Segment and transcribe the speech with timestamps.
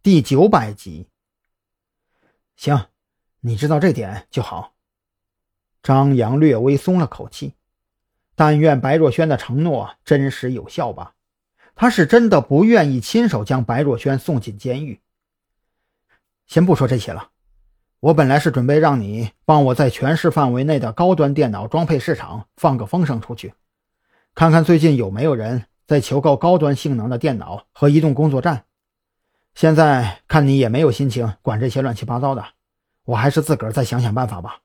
[0.00, 1.08] 第九百集。
[2.54, 2.86] 行，
[3.40, 4.74] 你知道这点就好。
[5.82, 7.54] 张扬略微松了口气，
[8.36, 11.14] 但愿白若萱的承诺真实有效吧。
[11.74, 15.00] 他是真的不愿意亲手将白若萱送进监狱。
[16.46, 17.30] 先不说这些了，
[17.98, 23.52] 我本来是准备让你帮我在全市范围内的高端电脑装配市场放个风声出去，
[24.36, 28.64] 看看最近有没有人在求购高端性能的电脑和移动工作站。
[29.58, 32.44] 现在看你也没有心情管这些乱七八糟的，
[33.02, 34.60] 我还是自个儿再想想办法吧。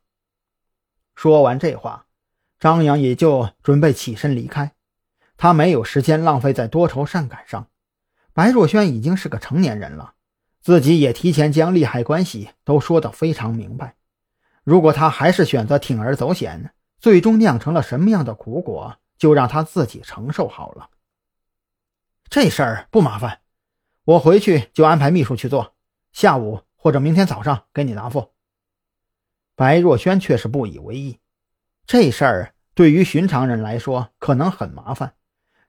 [1.16, 2.06] 说完这话，
[2.60, 4.74] 张扬也就准备起身离开。
[5.36, 7.70] 他没有时间浪费在多愁善感上。
[8.34, 10.14] 白若萱已经是个成年人了，
[10.62, 13.96] 自己也提前将利害关系都说得非常明白。
[14.64, 20.92] 如果他还是选择铤而走险，最终酿成了什么样的苦果，就让他自己承受好了。
[22.30, 23.40] 这事儿不麻烦。
[24.06, 25.76] 我回去就安排秘书去做，
[26.12, 28.34] 下午或者明天早上给你答复。
[29.56, 31.20] 白若萱却是不以为意，
[31.86, 35.14] 这事儿对于寻常人来说可能很麻烦，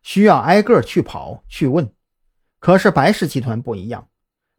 [0.03, 1.93] 需要挨个去跑去问。
[2.59, 4.09] 可是白氏集团不一样，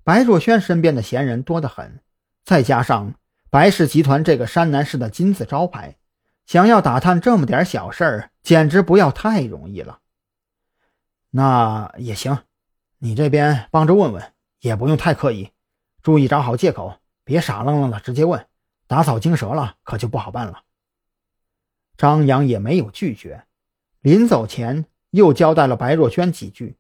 [0.03, 1.99] 白若萱身边的闲人多得很，
[2.45, 3.15] 再加上
[3.49, 5.97] 白氏集团这个山南市的金字招牌，
[6.45, 9.99] 想要打探这么点小事儿，简直不要太容易了。
[11.31, 12.37] 那也行。
[13.05, 15.51] 你这边帮着问问，也不用太刻意，
[16.01, 18.47] 注意找好借口，别傻愣愣的直接问，
[18.87, 20.63] 打草惊蛇了可就不好办了。
[21.97, 23.45] 张扬也没有拒绝，
[24.01, 26.77] 临走前又交代了白若萱几句，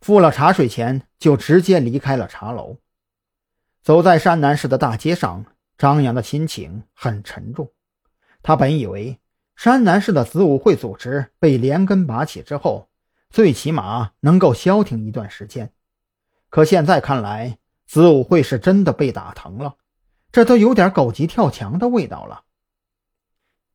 [0.00, 2.78] 付了茶水钱就直接离开了茶楼。
[3.80, 5.46] 走在山南市的大街上，
[5.78, 7.70] 张扬的心情很沉重。
[8.42, 9.20] 他本以为
[9.54, 12.89] 山南市的子午会组织被连根拔起之后。
[13.30, 15.72] 最起码能够消停一段时间，
[16.48, 19.76] 可现在看来，子午会是真的被打疼了，
[20.32, 22.42] 这都有点狗急跳墙的味道了。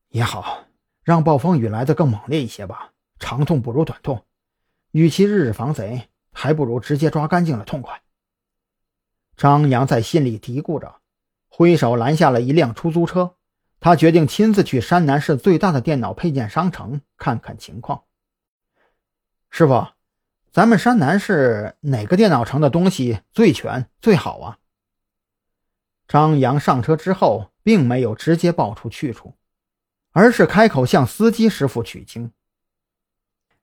[0.09, 0.65] 也好，
[1.03, 4.25] 让暴风雨来得更猛烈一些吧，长痛不如短痛，
[4.91, 8.01] 与其日日防贼，还不如直接抓干净了痛快。
[9.37, 10.95] 张扬在心里嘀咕着，
[11.47, 13.35] 挥手拦下了一辆出租车，
[13.79, 18.03] 他决定亲自去山南市最大的电脑配件商城看看情况。
[19.57, 19.87] 师傅，
[20.51, 24.57] 咱们山南市哪个电脑城的东西最全最好啊？
[26.09, 29.35] 张扬上车之后，并没有直接报出去处，
[30.11, 32.33] 而是开口向司机师傅取经：“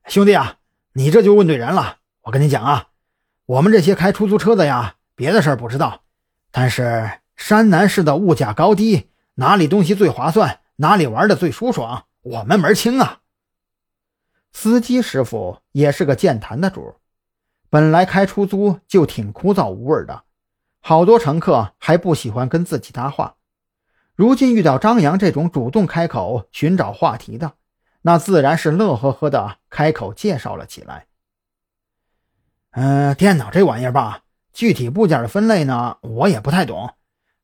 [0.09, 0.57] 兄弟啊，
[0.93, 1.99] 你这就问对人了。
[2.23, 2.87] 我跟你讲啊，
[3.45, 6.01] 我们这些开出租车的呀，别的事儿不知道，
[6.49, 13.19] 但是山南市的物价高低，哪里东西最划算，哪里玩的最舒爽，我们门清啊。”
[14.53, 16.95] 司机师傅也是个健谈的主，
[17.69, 20.23] 本来开出租就挺枯燥无味的，
[20.79, 23.35] 好多乘客还不喜欢跟自己搭话。
[24.15, 27.53] 如今遇到张扬这种主动开口寻找话题的，
[28.03, 31.07] 那自然是乐呵呵的开口介绍了起来。
[32.71, 34.21] 嗯，电脑这玩意儿吧，
[34.53, 36.93] 具体部件的分类呢，我也不太懂，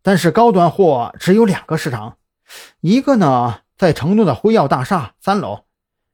[0.04, 2.18] 但是高端货只有两个市场，
[2.82, 5.66] 一个呢在成都的辉耀大厦三楼。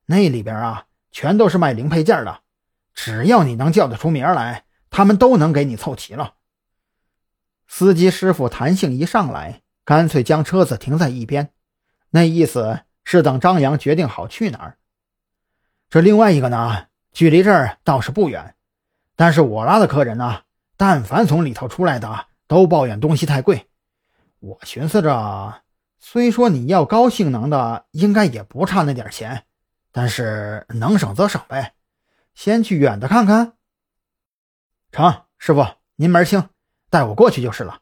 [0.06, 2.42] 那里边啊，全都是卖零配件的，
[2.94, 6.36] 只要你能叫得出名来，他们都能给你凑齐了。
[7.68, 11.50] 司机师傅弹性一上来，干脆将车子停在一边，
[12.12, 14.78] 那意思是等张扬决定好去哪儿。
[15.90, 18.56] 这另外一个呢，距离这儿倒是不远，
[19.16, 20.42] 但是我拉的客人呢，
[20.78, 23.68] 但凡从里头出来的，都抱怨东西太贵。
[24.40, 25.64] 我寻思着，
[25.98, 29.45] 虽说你要高性能的，应该也不差那点钱。
[29.98, 31.74] 但是能省则省呗，
[32.34, 33.54] 先去远的看看。
[34.92, 36.50] 成，师傅您门清，
[36.90, 37.80] 带我过去就是了。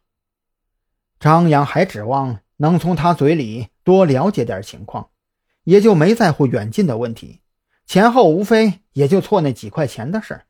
[1.20, 5.10] 张扬还指望能从他嘴里多了解点情况，
[5.64, 7.42] 也就没在乎远近的问题，
[7.88, 10.46] 前后无非也就错那几块钱的事儿。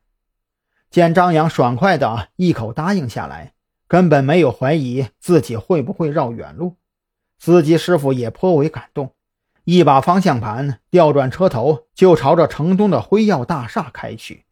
[0.90, 3.54] 见张扬爽快的一口答应下来，
[3.88, 6.76] 根本没有怀疑自己会不会绕远路，
[7.38, 9.13] 司机师傅也颇为感动。
[9.64, 14.44] 一把方向盘调转车头，就朝着城东的辉耀大厦开去。